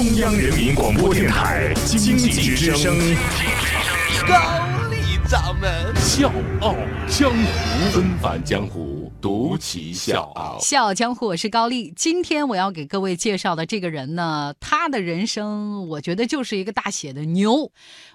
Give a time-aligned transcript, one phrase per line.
[0.00, 2.96] 中央人民广播电台经济之声，
[4.26, 4.34] 高
[4.90, 5.94] 丽掌门。
[5.94, 6.32] 笑
[6.62, 6.74] 傲
[7.06, 8.89] 江湖，纷繁江湖，
[9.20, 10.58] 独骑笑傲。
[10.60, 11.92] 笑傲江湖，我是高丽。
[11.94, 17.70] 今天我要给各位介绍的这个人呢，他的人生我觉得就是一个大写的牛。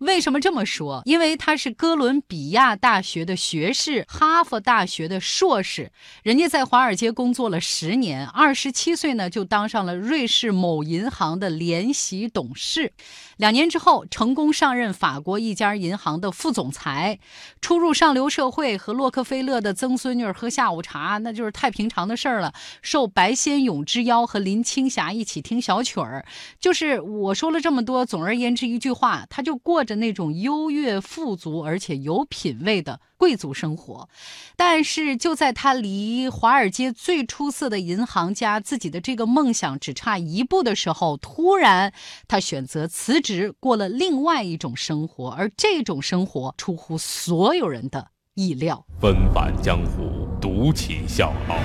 [0.00, 1.02] 为什么这么说？
[1.04, 5.90] 因为他是哥伦比亚大学的学士，哈佛大学的硕士，
[6.22, 12.92] 人家在华尔街工作了十年，二十七岁呢就当上了瑞士某银行的联席董事，
[13.36, 17.18] 两年之后成功上任法国一家银行的副总裁，
[17.60, 22.52] 初入上流社会，和洛克菲勒的曾孙女喝下午茶，那就是太平常的事儿了。
[22.82, 26.24] 受白先勇之邀，和林青霞一起听小曲儿，
[26.58, 34.08] 就是我说了这么多，总而言之一句话，他就过着那种优越、富足而且有品位的贵族生活。
[34.56, 41.92] 但是就在他离华尔街最出色的银行家自己的这个梦想只差一步的时候，突然
[42.28, 48.84] 他选择辞职，过了另外一种生活，而这种生活出乎所有人的意料。
[49.00, 51.56] 纷繁江湖，独起笑傲，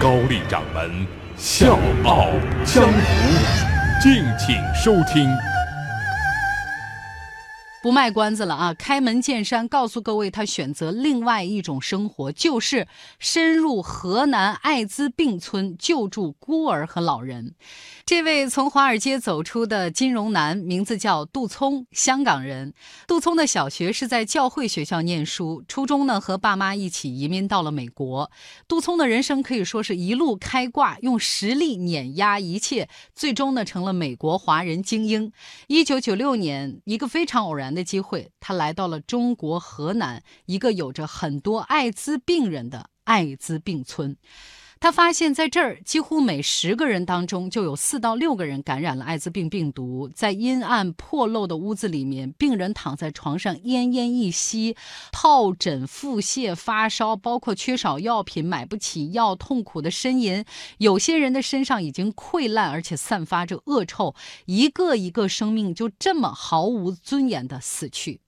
[0.00, 2.30] 高丽掌门笑傲
[2.64, 2.90] 江湖，
[4.02, 5.30] 敬请收听。
[7.86, 8.74] 不卖关子了啊！
[8.74, 12.88] 开门见山告诉各位，他选择另外一种生活，就是
[13.20, 17.54] 深入河南艾滋病村救助孤儿和老人。
[18.04, 22.74] 这位从华尔街走出的金融男，名字叫杜聪，香港人。
[23.06, 28.32] 杜聪的小学是在教会学校念书，初中呢和爸妈一起移民到了美国。
[28.66, 35.30] 杜聪的人生可以说是一路开挂，用实力碾压一切，最终呢成了美国华人精英。
[35.68, 37.75] 一九九六年，一个非常偶然。
[37.76, 44.16] 的机会，他来到了中国河南一个有着很多艾滋病人的艾滋病村。
[44.78, 50.08] 他发现，在这儿几乎每十个人当中就有四到六个人感染了艾滋病病毒。
[50.14, 54.76] 在阴暗破漏的屋子里面，病人躺在床上奄奄一息，
[55.12, 60.44] 疱疹、腹泻、发烧，包括缺少药品、买不起药、痛苦的呻吟。
[60.78, 64.14] 有些人的身上已经溃烂，而且散发着恶臭。
[64.44, 68.20] 一个一个生命就这么毫无尊严的死去。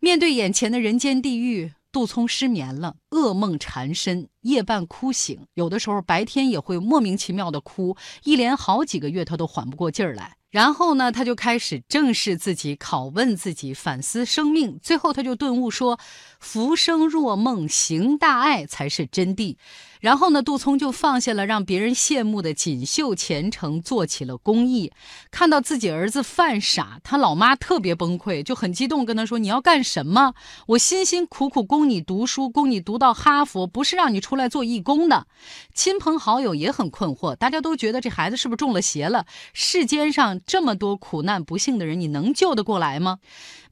[0.00, 1.72] 面对眼前的人间地狱。
[1.94, 10.36] 杜聪失眠了，噩梦缠身，夜半哭醒，有的时候白天也会莫名其妙的哭，一连好几个月他都缓不过劲儿来。
[10.50, 14.78] 然后呢，他就开始正视自己，拷问自己，反思生命。
[14.82, 15.98] 最后，他就顿悟说
[16.38, 19.56] ：“浮生若梦，行大爱才是真谛。”
[20.04, 24.92] 然后呢，杜聪就放下了让别人羡慕的锦绣前程，做起了公益。
[25.30, 30.34] 看到自己儿子犯傻，他老妈特别崩溃，就很激动，跟他说：“你要干什么？
[30.66, 35.26] 我辛辛苦苦供你读书，供你读到哈佛，不是让你出来做义工的。”
[35.72, 39.24] 亲朋好友也很困惑，大家都觉得这孩子是不是中了邪了？
[39.54, 43.20] 世间上这么多苦难不幸的人，你能救得过来吗？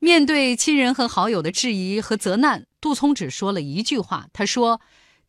[0.00, 4.80] 面对亲人和好友的质疑和责难，杜聪只说了一句话：“他说。”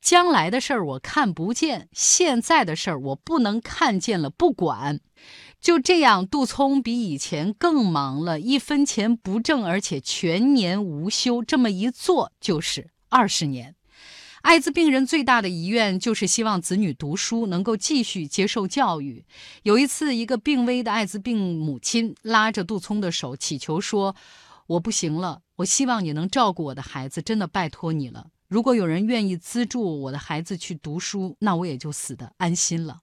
[0.04, 5.00] 将来的事儿我看不见，现在的事儿我不能看见了，不管。
[5.62, 11.42] 就这样，杜聪比以前更忙了，一分钱不挣，而且全年无休。
[11.42, 13.76] 这么一做就是二十年。
[14.42, 19.26] 艾滋病人最大的遗愿就是希望子女读书，能够继续接受教育。
[19.62, 24.18] 有一次，一个病危的艾滋病母亲拉着杜聪的手，祈求说
[24.68, 33.00] ：“我不行了，我希望你能照顾我的孩子，真的拜托你了。”如果有人愿意资助我的孩子去读书，那我也就死得安心了。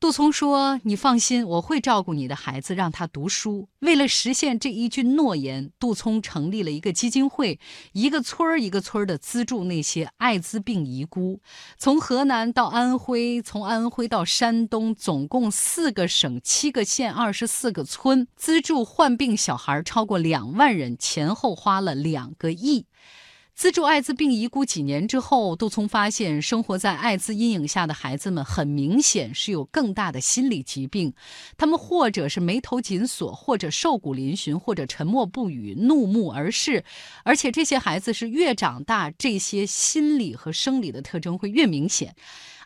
[0.00, 7.60] 杜聪说：“你放心，我会照顾你的孩子，让他读书。”为了实现这一句诺言，杜聪成立了一个基金会，
[7.92, 11.40] 一个村儿一个村儿的资助那些艾滋病遗孤。
[11.78, 22.86] 从河南到安徽，从安徽到山东，总共四个省、七个县、二十四个村，资助患病小孩超过两万人，前后花了两个亿。
[23.54, 31.12] 资助艾滋病遗孤几年之后，杜聪发现，生活在艾滋阴影下的孩子们很明显是有更大的心理疾病。
[31.56, 36.82] 他们或者是眉头紧锁，或者瘦骨嶙峋，或者沉默不语、怒目而视。
[37.24, 42.16] 而且这些孩子是越长大，这些心理和生理的特征会越明显。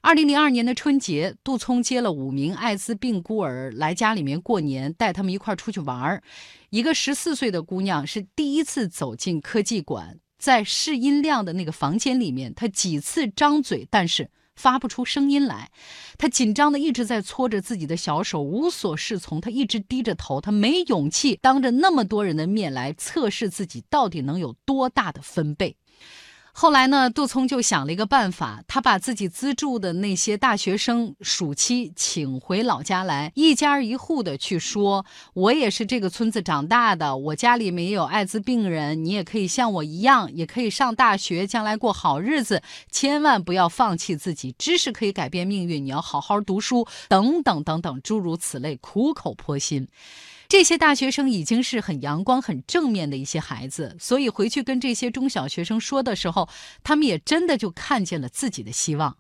[0.01, 6.23] 二零零二年的春节，杜聪接了五名艾滋病孤儿来家里面过年，带他们一块儿出去玩儿。
[6.71, 10.21] 一个十四岁的姑娘是第一次走进科技馆。
[10.39, 15.71] 在试音量的那个房间里面，他几次张嘴，但是发不出声音来。
[16.19, 19.41] 他紧张的一直在搓着自己的小手，无所适从。
[19.41, 25.77] 他一直低着头，他没勇气当着那么多人的面来测试自己到底能有多大的分贝。
[26.59, 35.05] 后来呢，杜聪就想了一个办法，他把自己资助的那些大学生暑期请回老家来，一家一户的去说
[35.37, 42.63] ：“我也是这个村子长大的，我家里面也有艾滋病人，你也可以像我一样，也可以上大学，将来过好日子。
[42.91, 49.87] 千万不要放弃自己，知识可以改变命运，你要好好读书，等等等等，诸如此类，苦口婆心。”
[50.49, 56.49] 这些大学生已经是很阳光、很正面的一些孩子，所以回去跟这些中小学生说的时候，
[56.83, 59.17] 他们也真的就看见了自己的希望。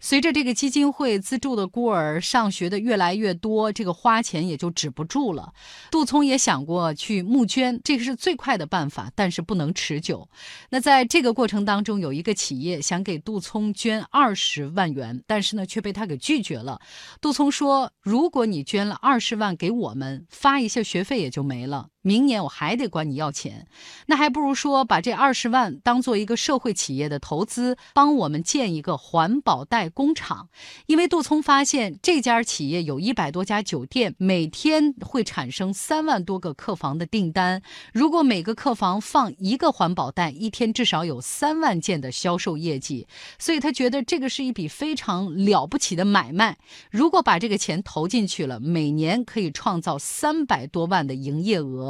[0.00, 5.52] 随着这个基金会资助的孤儿上学的越来越多，这个花钱也就止不住了。
[5.90, 10.28] 杜聪也想过去募捐，这个是最快的办法，但是不能持久。
[10.70, 16.80] 那在这个过程当中，有一个企业想给杜聪捐二十万元，但是呢却被他给拒绝了。
[17.20, 23.66] 杜聪说：“如果你捐了二十万给我们，发一下学费也就没了。”明年我还得管你要钱，
[24.06, 30.48] 那还不如说把这二十万当做一个社会企业的投资，帮我们建一个环保袋工厂。
[30.86, 37.60] 因为杜聪发现这家企业有一百多家酒店，每天会产生三万多个客房的订单。
[37.92, 43.06] 如果每个客房放一个环保袋，一天至少有三万件的销售业绩。
[43.38, 46.56] 所以他觉得这个是一笔非常了不起的买卖。
[46.90, 51.88] 如果把这个钱投进去了，每年可以创造三百多万的营业额。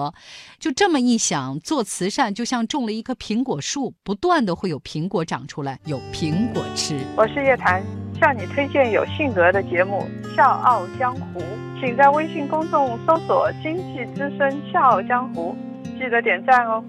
[0.59, 6.99] 就这么一想，做慈善就像种了一棵苹果树，不断的会有苹果长出来，有苹果吃。
[7.17, 7.83] 我是叶檀，
[8.21, 10.07] 向你推荐有性格的节目
[10.37, 11.41] 《笑傲江湖》，
[11.81, 15.57] 请在微信公众搜索“经济之声笑傲江湖”，
[15.99, 16.85] 记得点赞哦。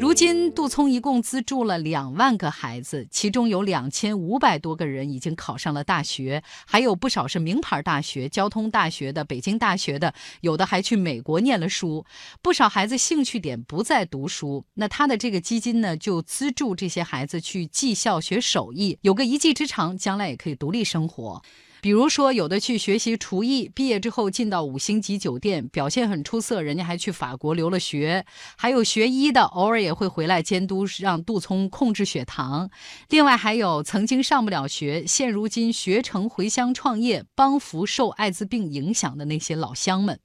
[0.00, 12.02] 如今，杜聪一共资助了两万个孩子，其中有两千五百多个人已经考上了大学，还有不少是名牌大学、交通大学的、北京大学的，有的还去美国念了书。
[12.40, 21.42] 不少孩子兴趣点不在读书，那他的这个基金呢，就资助这些孩子去技校学手艺，有个一技之长，将来也可以独立生活。
[21.80, 28.24] 比如说，有的去学习厨艺，毕业之后进到五星级酒店，表现很出色，人家还去法国留了学。
[28.56, 32.70] 还有学医的，偶尔也会回来监督，让杜聪控制血糖。
[33.08, 40.20] 另外，还有曾经上不了学，现如今学成回乡创业，帮扶受艾滋病影响的那些老乡们。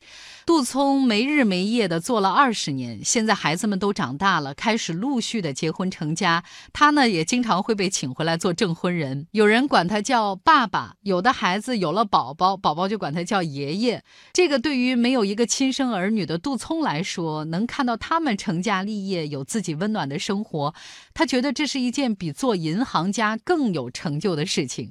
[0.45, 6.43] 杜聪没日没夜的做了二十年，现在孩子们都长大了，开始陆续的结婚成家。
[6.71, 14.03] 他呢，也经常会被请回来做证婚人，有人管他叫爸爸，有的还孩子有了宝宝，宝宝就管他叫爷爷。
[14.33, 20.73] 这个对于没有一个亲生儿女的杜聪来说，能看到他们成家立业，有自己温暖的生活，
[21.13, 24.89] 他觉得这是一件比做银行家更有成就的事情。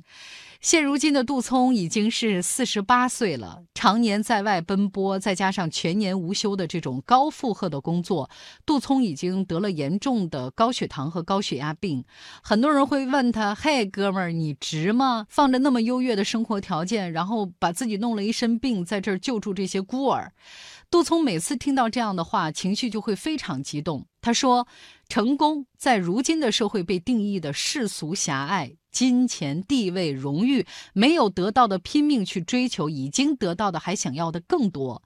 [0.65, 8.31] 现如今的杜聪已经是四十八岁了，常年在外奔波，再加上全年无休的这种高负荷的工作，
[8.65, 12.03] 杜聪已经得了严重的高血糖和高血压病。
[12.43, 15.27] 很多人会问他：“嘿，哥们儿，你值吗？
[15.29, 20.33] 放着那么优越的生活条件，然后把自己弄了一身病，在这儿救助这些孤儿。”
[20.91, 24.07] 杜聪每次听到这样的话，情绪就会非常激动。
[24.25, 24.67] 他说
[25.07, 35.03] ：“成功在如今的社会被定义的世俗狭隘。”金钱、地位、荣誉没有得到的，拼命去追求；已经得到的，还想要的更多。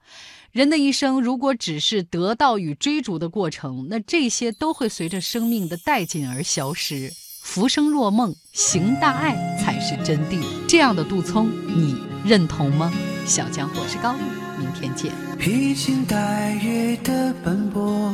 [0.51, 7.11] 人的一生，如果只是得到与追逐的过程，那这些都会随着生命的殆尽而消失。
[7.41, 10.39] 浮生若梦，行大爱才是真谛。
[10.67, 12.93] 这样的杜聪，你认同吗？
[13.25, 14.21] 小江我是高丽，
[14.59, 15.11] 明天见。
[15.39, 18.13] 披星戴月的奔波，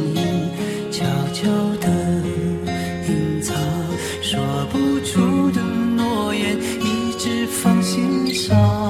[7.61, 8.33] 放心。
[8.33, 8.80] 上